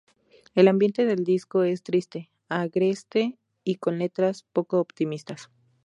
[0.55, 5.51] El ambiente del disco es triste, agreste y con letras poco optimistas.